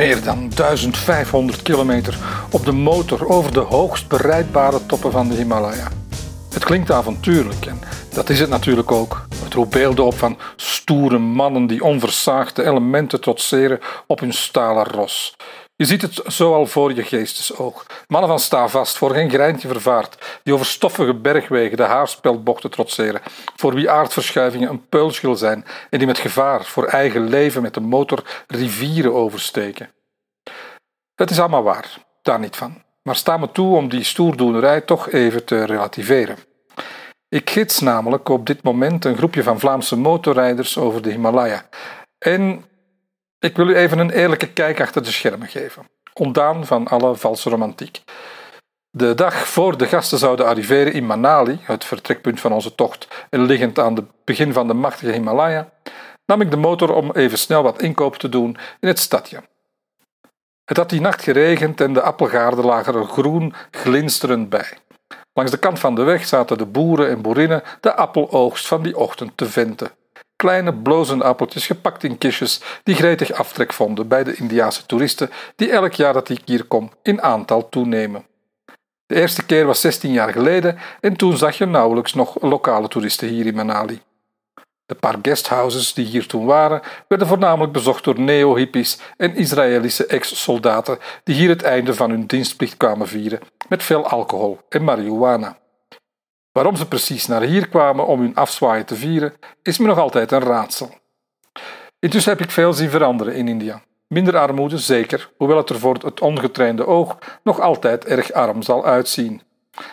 Meer 0.00 0.22
dan 0.24 0.50
1500 0.54 1.62
kilometer 1.62 2.18
op 2.50 2.64
de 2.64 2.72
motor 2.72 3.28
over 3.28 3.52
de 3.52 3.60
hoogst 3.60 4.08
bereidbare 4.08 4.86
toppen 4.86 5.12
van 5.12 5.28
de 5.28 5.34
Himalaya. 5.34 5.88
Het 6.52 6.64
klinkt 6.64 6.90
avontuurlijk 6.90 7.66
en 7.66 7.80
dat 8.14 8.28
is 8.28 8.40
het 8.40 8.48
natuurlijk 8.48 8.92
ook. 8.92 9.26
Het 9.44 9.54
roept 9.54 9.70
beelden 9.70 10.04
op 10.04 10.14
van 10.14 10.38
stoere 10.56 11.18
mannen 11.18 11.66
die 11.66 11.84
onversaagde 11.84 12.64
elementen 12.64 13.20
trotseren 13.20 13.78
op 14.06 14.20
hun 14.20 14.32
stalen 14.32 14.84
ros. 14.84 15.36
Je 15.80 15.86
ziet 15.86 16.02
het 16.02 16.20
zo 16.26 16.54
al 16.54 16.66
voor 16.66 16.94
je 16.94 17.02
geestesoog. 17.02 17.86
Mannen 18.08 18.30
van 18.30 18.38
sta 18.38 18.68
vast, 18.68 18.96
voor 18.96 19.10
geen 19.10 19.30
greintje 19.30 19.68
vervaard, 19.68 20.40
die 20.42 20.54
over 20.54 20.66
stoffige 20.66 21.14
bergwegen 21.14 21.76
de 21.76 21.82
haarspeldbochten 21.82 22.70
trotseren, 22.70 23.20
voor 23.56 23.74
wie 23.74 23.90
aardverschuivingen 23.90 24.68
een 24.68 24.88
peulschil 24.88 25.36
zijn 25.36 25.64
en 25.90 25.98
die 25.98 26.06
met 26.06 26.18
gevaar 26.18 26.64
voor 26.64 26.84
eigen 26.84 27.28
leven 27.28 27.62
met 27.62 27.74
de 27.74 27.80
motor 27.80 28.44
rivieren 28.46 29.14
oversteken. 29.14 29.90
Het 31.14 31.30
is 31.30 31.38
allemaal 31.38 31.62
waar, 31.62 31.98
daar 32.22 32.38
niet 32.38 32.56
van. 32.56 32.82
Maar 33.02 33.16
sta 33.16 33.36
me 33.36 33.52
toe 33.52 33.76
om 33.76 33.88
die 33.88 34.04
stoerdoenerij 34.04 34.80
toch 34.80 35.10
even 35.10 35.44
te 35.44 35.64
relativeren. 35.64 36.36
Ik 37.28 37.50
gids 37.50 37.80
namelijk 37.80 38.28
op 38.28 38.46
dit 38.46 38.62
moment 38.62 39.04
een 39.04 39.16
groepje 39.16 39.42
van 39.42 39.60
Vlaamse 39.60 39.96
motorrijders 39.96 40.78
over 40.78 41.02
de 41.02 41.10
Himalaya. 41.10 41.68
En 42.18 42.64
ik 43.40 43.56
wil 43.56 43.68
u 43.68 43.76
even 43.76 43.98
een 43.98 44.10
eerlijke 44.10 44.52
kijk 44.52 44.80
achter 44.80 45.02
de 45.02 45.10
schermen 45.10 45.48
geven, 45.48 45.88
ontdaan 46.14 46.66
van 46.66 46.88
alle 46.88 47.16
valse 47.16 47.50
romantiek. 47.50 48.02
De 48.90 49.14
dag 49.14 49.48
voor 49.48 49.76
de 49.76 49.86
gasten 49.86 50.18
zouden 50.18 50.46
arriveren 50.46 50.92
in 50.92 51.06
Manali, 51.06 51.58
het 51.62 51.84
vertrekpunt 51.84 52.40
van 52.40 52.52
onze 52.52 52.74
tocht 52.74 53.08
en 53.30 53.42
liggend 53.42 53.78
aan 53.78 53.94
het 53.94 54.04
begin 54.24 54.52
van 54.52 54.66
de 54.66 54.74
machtige 54.74 55.12
Himalaya, 55.12 55.70
nam 56.26 56.40
ik 56.40 56.50
de 56.50 56.56
motor 56.56 56.94
om 56.94 57.10
even 57.12 57.38
snel 57.38 57.62
wat 57.62 57.82
inkoop 57.82 58.16
te 58.16 58.28
doen 58.28 58.56
in 58.80 58.88
het 58.88 58.98
stadje. 58.98 59.42
Het 60.64 60.76
had 60.76 60.90
die 60.90 61.00
nacht 61.00 61.22
geregend 61.22 61.80
en 61.80 61.92
de 61.92 62.02
appelgaarden 62.02 62.64
lagen 62.64 62.94
er 62.94 63.04
groen 63.04 63.54
glinsterend 63.70 64.48
bij. 64.48 64.78
Langs 65.32 65.50
de 65.50 65.58
kant 65.58 65.78
van 65.78 65.94
de 65.94 66.02
weg 66.02 66.26
zaten 66.26 66.58
de 66.58 66.66
boeren 66.66 67.08
en 67.08 67.22
boerinnen 67.22 67.62
de 67.80 67.94
appeloogst 67.94 68.66
van 68.66 68.82
die 68.82 68.96
ochtend 68.96 69.36
te 69.36 69.46
venten. 69.46 69.90
Kleine 70.40 70.72
blozende 70.72 71.24
appeltjes 71.24 71.66
gepakt 71.66 72.04
in 72.04 72.18
kistjes 72.18 72.60
die 72.82 72.94
gretig 72.94 73.32
aftrek 73.32 73.72
vonden 73.72 74.08
bij 74.08 74.24
de 74.24 74.34
Indiaanse 74.34 74.86
toeristen 74.86 75.30
die 75.56 75.70
elk 75.70 75.92
jaar 75.92 76.12
dat 76.12 76.28
ik 76.28 76.40
hier 76.44 76.64
kom 76.64 76.90
in 77.02 77.22
aantal 77.22 77.68
toenemen. 77.68 78.24
De 79.06 79.14
eerste 79.14 79.46
keer 79.46 79.66
was 79.66 79.80
16 79.80 80.12
jaar 80.12 80.32
geleden 80.32 80.78
en 81.00 81.16
toen 81.16 81.36
zag 81.36 81.58
je 81.58 81.66
nauwelijks 81.66 82.14
nog 82.14 82.42
lokale 82.42 82.88
toeristen 82.88 83.28
hier 83.28 83.46
in 83.46 83.54
Manali. 83.54 84.00
De 84.86 84.94
paar 84.94 85.16
guesthouses 85.22 85.94
die 85.94 86.06
hier 86.06 86.26
toen 86.26 86.44
waren, 86.44 86.82
werden 87.08 87.26
voornamelijk 87.26 87.72
bezocht 87.72 88.04
door 88.04 88.20
neo-hippies 88.20 88.98
en 89.16 89.34
Israëlische 89.34 90.06
ex-soldaten 90.06 90.98
die 91.24 91.34
hier 91.34 91.48
het 91.48 91.62
einde 91.62 91.94
van 91.94 92.10
hun 92.10 92.26
dienstplicht 92.26 92.76
kwamen 92.76 93.08
vieren 93.08 93.40
met 93.68 93.82
veel 93.82 94.08
alcohol 94.08 94.58
en 94.68 94.84
marihuana. 94.84 95.58
Waarom 96.52 96.76
ze 96.76 96.88
precies 96.88 97.26
naar 97.26 97.42
hier 97.42 97.68
kwamen 97.68 98.06
om 98.06 98.20
hun 98.20 98.34
afzwaaien 98.34 98.86
te 98.86 98.96
vieren, 98.96 99.32
is 99.62 99.78
me 99.78 99.86
nog 99.86 99.98
altijd 99.98 100.32
een 100.32 100.40
raadsel. 100.40 100.94
Intussen 101.98 102.32
heb 102.32 102.40
ik 102.40 102.50
veel 102.50 102.72
zien 102.72 102.90
veranderen 102.90 103.34
in 103.34 103.48
India. 103.48 103.82
Minder 104.08 104.38
armoede, 104.38 104.78
zeker, 104.78 105.30
hoewel 105.36 105.56
het 105.56 105.70
er 105.70 105.78
voor 105.78 105.94
het 105.94 106.20
ongetrainde 106.20 106.86
oog 106.86 107.18
nog 107.42 107.60
altijd 107.60 108.04
erg 108.04 108.32
arm 108.32 108.62
zal 108.62 108.84
uitzien. 108.84 109.42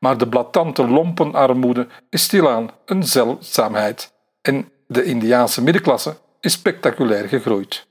Maar 0.00 0.18
de 0.18 0.28
blatante 0.28 0.88
lompenarmoede 0.88 1.86
is 2.10 2.22
stilaan 2.22 2.70
een 2.84 3.02
zeldzaamheid 3.02 4.12
en 4.42 4.70
de 4.86 5.04
Indiaanse 5.04 5.62
middenklasse 5.62 6.16
is 6.40 6.52
spectaculair 6.52 7.28
gegroeid. 7.28 7.86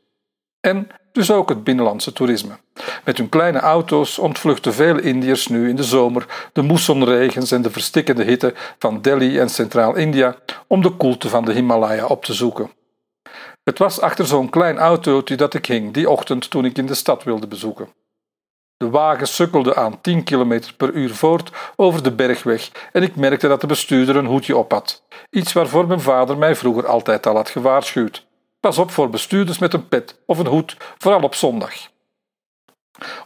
En 0.60 0.88
dus 1.18 1.32
ook 1.32 1.50
het 1.50 1.64
binnenlandse 1.64 2.14
toerisme. 2.14 2.58
Met 3.04 3.18
hun 3.18 3.30
kleine 3.30 3.60
auto's 3.60 4.18
ontvluchten 4.18 4.74
veel 4.74 5.00
Indiërs 5.00 5.48
nu 5.48 5.70
in 5.70 5.76
de 5.76 5.84
zomer 5.84 6.50
de 6.54 6.62
moessonregens 6.62 7.52
en 7.52 7.62
de 7.62 7.72
verstikkende 7.72 8.24
hitte 8.24 8.54
van 8.80 9.02
Delhi 9.02 9.40
en 9.40 9.50
Centraal-India 9.50 10.36
om 10.68 10.82
de 10.82 10.90
koelte 10.90 11.30
van 11.30 11.46
de 11.46 11.54
Himalaya 11.54 12.06
op 12.06 12.26
te 12.26 12.34
zoeken. 12.34 12.72
Het 13.64 13.78
was 13.78 14.02
achter 14.02 14.26
zo'n 14.26 14.50
klein 14.50 14.78
autootje 14.78 15.36
dat 15.36 15.54
ik 15.54 15.66
hing 15.66 15.94
die 15.94 16.10
ochtend 16.10 16.50
toen 16.50 16.66
ik 16.66 16.78
in 16.78 16.86
de 16.86 16.94
stad 16.94 17.24
wilde 17.24 17.48
bezoeken. 17.48 17.90
De 18.78 18.90
wagen 18.90 19.28
sukkelde 19.28 19.76
aan 19.76 20.02
10 20.02 20.24
km 20.24 20.62
per 20.78 20.92
uur 20.92 21.14
voort 21.14 21.52
over 21.76 22.04
de 22.04 22.12
bergweg 22.12 22.72
en 22.92 23.04
ik 23.04 23.16
merkte 23.16 23.48
dat 23.48 23.62
de 23.62 23.68
bestuurder 23.68 24.16
een 24.16 24.26
hoedje 24.26 24.58
op 24.58 24.72
had. 24.72 25.04
Iets 25.30 25.54
waarvoor 25.54 25.88
mijn 25.88 26.02
vader 26.02 26.38
mij 26.38 26.56
vroeger 26.56 26.88
altijd 26.88 27.26
al 27.28 27.36
had 27.36 27.50
gewaarschuwd. 27.50 28.27
Pas 28.60 28.78
op 28.78 28.92
voor 28.92 29.10
bestuurders 29.10 29.60
met 29.60 29.74
een 29.74 29.88
pet 29.88 30.20
of 30.26 30.38
een 30.38 30.48
hoed, 30.48 30.78
vooral 30.98 31.22
op 31.22 31.36
zondag. 31.36 31.74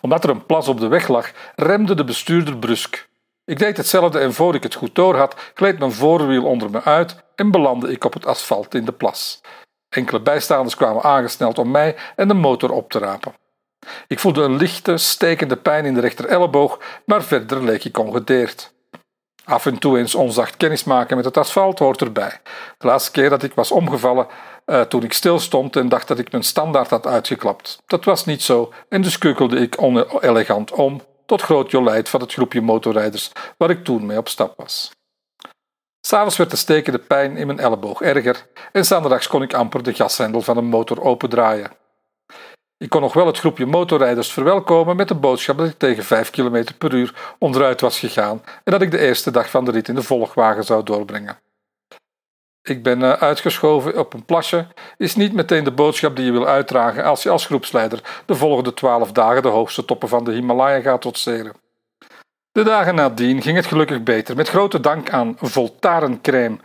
Omdat 0.01 0.23
er 0.23 0.29
een 0.29 0.45
plas 0.45 0.67
op 0.67 0.79
de 0.79 0.87
weg 0.87 1.07
lag, 1.07 1.31
remde 1.55 1.95
de 1.95 2.03
bestuurder 2.03 2.57
brusk. 2.57 3.09
Ik 3.45 3.59
deed 3.59 3.77
hetzelfde 3.77 4.19
en 4.19 4.33
voor 4.33 4.55
ik 4.55 4.63
het 4.63 4.75
goed 4.75 4.95
door 4.95 5.15
had, 5.15 5.35
gleed 5.53 5.79
mijn 5.79 5.91
voorwiel 5.91 6.45
onder 6.45 6.69
me 6.69 6.83
uit 6.83 7.23
en 7.35 7.51
belandde 7.51 7.91
ik 7.91 8.03
op 8.03 8.13
het 8.13 8.25
asfalt 8.25 8.75
in 8.75 8.85
de 8.85 8.91
plas. 8.91 9.41
Enkele 9.89 10.21
bijstaanders 10.21 10.75
kwamen 10.75 11.03
aangesneld 11.03 11.57
om 11.57 11.71
mij 11.71 11.95
en 12.15 12.27
de 12.27 12.33
motor 12.33 12.71
op 12.71 12.91
te 12.91 12.99
rapen. 12.99 13.33
Ik 14.07 14.19
voelde 14.19 14.43
een 14.43 14.55
lichte, 14.55 14.97
stekende 14.97 15.55
pijn 15.55 15.85
in 15.85 15.93
de 15.93 15.99
rechter 15.99 16.25
elleboog, 16.25 16.79
maar 17.05 17.23
verder 17.23 17.63
leek 17.63 17.83
ik 17.83 17.97
ongedeerd. 17.97 18.73
Af 19.45 19.65
en 19.65 19.79
toe 19.79 19.97
eens 19.97 20.15
onzacht 20.15 20.57
kennismaken 20.57 21.15
met 21.15 21.25
het 21.25 21.37
asfalt 21.37 21.79
hoort 21.79 22.01
erbij. 22.01 22.39
De 22.77 22.87
laatste 22.87 23.11
keer 23.11 23.29
dat 23.29 23.43
ik 23.43 23.53
was 23.53 23.71
omgevallen, 23.71 24.27
uh, 24.65 24.81
toen 24.81 25.03
ik 25.03 25.13
stilstond 25.13 25.75
en 25.75 25.89
dacht 25.89 26.07
dat 26.07 26.19
ik 26.19 26.31
mijn 26.31 26.43
standaard 26.43 26.89
had 26.89 27.07
uitgeklapt. 27.07 27.81
Dat 27.85 28.05
was 28.05 28.25
niet 28.25 28.41
zo 28.41 28.73
en 28.89 29.01
dus 29.01 29.17
keukelde 29.17 29.57
ik 29.57 29.81
onelegant 29.81 30.71
om, 30.71 31.01
tot 31.25 31.41
groot 31.41 31.71
jolijt 31.71 32.09
van 32.09 32.21
het 32.21 32.33
groepje 32.33 32.61
motorrijders 32.61 33.31
waar 33.57 33.69
ik 33.69 33.83
toen 33.83 34.05
mee 34.05 34.17
op 34.17 34.27
stap 34.27 34.53
was. 34.57 34.91
S'avonds 36.07 36.37
werd 36.37 36.49
de 36.49 36.55
stekende 36.55 36.99
pijn 36.99 37.37
in 37.37 37.47
mijn 37.47 37.59
elleboog 37.59 38.01
erger 38.01 38.45
en 38.71 38.85
zaterdags 38.85 39.27
kon 39.27 39.41
ik 39.41 39.53
amper 39.53 39.83
de 39.83 39.93
gashendel 39.93 40.41
van 40.41 40.57
een 40.57 40.65
motor 40.65 41.01
opendraaien. 41.01 41.71
Ik 42.81 42.89
kon 42.89 43.01
nog 43.01 43.13
wel 43.13 43.25
het 43.25 43.39
groepje 43.39 43.65
motorrijders 43.65 44.31
verwelkomen 44.33 44.95
met 44.95 45.07
de 45.07 45.15
boodschap 45.15 45.57
dat 45.57 45.67
ik 45.67 45.77
tegen 45.77 46.03
5 46.03 46.29
km 46.29 46.63
per 46.77 46.93
uur 46.93 47.35
onderuit 47.39 47.81
was 47.81 47.99
gegaan 47.99 48.41
en 48.63 48.71
dat 48.71 48.81
ik 48.81 48.91
de 48.91 48.99
eerste 48.99 49.31
dag 49.31 49.49
van 49.49 49.65
de 49.65 49.71
rit 49.71 49.87
in 49.87 49.95
de 49.95 50.03
volgwagen 50.03 50.63
zou 50.63 50.83
doorbrengen. 50.83 51.39
Ik 52.61 52.83
ben 52.83 53.03
eh, 53.03 53.11
uitgeschoven 53.11 53.99
op 53.99 54.13
een 54.13 54.25
plasje 54.25 54.67
is 54.97 55.15
niet 55.15 55.33
meteen 55.33 55.63
de 55.63 55.71
boodschap 55.71 56.15
die 56.15 56.25
je 56.25 56.31
wil 56.31 56.47
uitdragen 56.47 57.03
als 57.03 57.23
je 57.23 57.29
als 57.29 57.45
groepsleider 57.45 58.23
de 58.25 58.35
volgende 58.35 58.73
twaalf 58.73 59.11
dagen 59.11 59.41
de 59.41 59.47
hoogste 59.47 59.85
toppen 59.85 60.09
van 60.09 60.23
de 60.23 60.31
Himalaya 60.31 60.81
gaat 60.81 61.01
trotseren. 61.01 61.53
De 62.51 62.63
dagen 62.63 62.95
nadien 62.95 63.41
ging 63.41 63.55
het 63.55 63.65
gelukkig 63.65 64.03
beter, 64.03 64.35
met 64.35 64.49
grote 64.49 64.79
dank 64.79 65.09
aan 65.09 65.35
Voltaren 65.39 66.21
crème, 66.21 66.57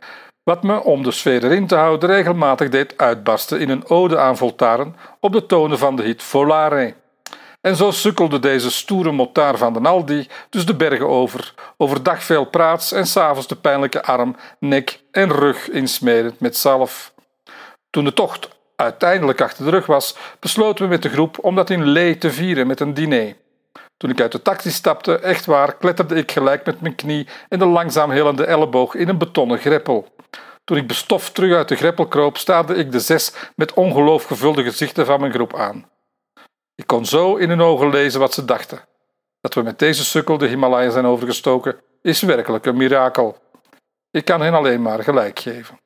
wat 0.47 0.63
me, 0.63 0.83
om 0.83 1.03
de 1.03 1.11
sfeer 1.11 1.45
erin 1.45 1.67
te 1.67 1.75
houden, 1.75 2.09
regelmatig 2.09 2.69
deed 2.69 2.99
uitbarsten 2.99 3.61
in 3.61 3.69
een 3.69 3.89
ode 3.89 4.19
aan 4.19 4.37
Voltaren 4.37 4.97
op 5.21 5.33
de 5.33 5.47
tonen 5.47 5.79
van 5.79 5.97
de 5.97 6.03
hit 6.03 6.23
Volare. 6.23 6.95
En 7.61 7.77
zo 7.77 7.91
sukkelde 7.91 8.39
deze 8.39 8.71
stoere 8.71 9.13
motaar 9.13 9.57
van 9.57 9.73
de 9.73 9.81
Aldi 9.81 10.29
dus 10.51 10.67
de 10.67 10.75
bergen 10.75 11.09
over, 11.09 11.55
overdag 11.77 12.23
veel 12.23 12.45
praats 12.45 12.93
en 12.93 13.07
s'avonds 13.07 13.47
de 13.47 13.57
pijnlijke 13.57 14.03
arm, 14.03 14.37
nek 14.59 15.01
en 15.11 15.33
rug 15.33 15.71
insmerend 15.71 16.41
met 16.41 16.57
zalf. 16.57 17.13
Toen 17.91 18.05
de 18.05 18.13
tocht 18.13 18.49
uiteindelijk 18.77 19.41
achter 19.41 19.65
de 19.65 19.71
rug 19.71 19.87
was, 19.87 20.17
besloten 20.41 20.85
we 20.85 20.91
met 20.91 21.03
de 21.03 21.09
groep 21.09 21.39
om 21.41 21.55
dat 21.55 21.71
in 21.71 21.89
Lee 21.89 22.19
te 22.19 22.31
vieren 22.31 22.67
met 22.67 22.81
een 22.81 22.95
diner. 22.95 23.37
Toen 23.97 24.11
ik 24.11 24.21
uit 24.21 24.33
de 24.33 24.43
taxi 24.43 24.71
stapte, 24.71 25.19
echt 25.19 25.47
waar, 25.47 25.77
kletterde 25.77 26.15
ik 26.15 26.33
gelijk 26.33 26.67
met 26.67 26.81
mijn 26.81 26.95
knie 26.95 27.29
en 27.49 27.59
de 27.59 27.67
langzaam 27.67 28.11
helende 28.11 28.45
elleboog 28.45 28.95
in 28.95 29.09
een 29.09 29.19
betonnen 29.19 29.59
greppel. 29.59 30.15
Toen 30.65 30.77
ik 30.77 30.87
bestoft 30.87 31.35
terug 31.35 31.55
uit 31.55 31.69
de 31.69 31.77
greppel 31.77 32.07
kroop, 32.07 32.37
staarde 32.37 32.75
ik 32.75 32.93
de 32.93 33.01
zes 33.01 33.33
met 33.55 33.75
ongeloof 33.75 34.25
gevulde 34.25 34.63
gezichten 34.63 35.07
van 35.07 35.21
mijn 35.21 35.33
groep 35.33 35.55
aan. 35.55 35.91
Ik 36.75 36.87
kon 36.87 37.07
zo 37.07 37.37
in 37.37 37.49
hun 37.49 37.61
ogen 37.61 37.91
lezen 37.91 38.21
wat 38.21 38.35
ze 38.35 38.45
dachten. 38.45 38.81
Dat 39.41 39.55
we 39.55 39.63
met 39.63 39.79
deze 39.79 40.05
sukkel 40.05 40.39
de 40.39 40.47
Himalaya 40.47 40.91
zijn 40.91 41.07
overgestoken, 41.07 41.81
is 42.03 42.23
werkelijk 42.23 42.67
een 42.67 42.77
mirakel. 42.77 43.39
Ik 44.11 44.25
kan 44.25 44.41
hen 44.41 44.55
alleen 44.55 44.83
maar 44.83 45.03
gelijk 45.03 45.39
geven. 45.39 45.79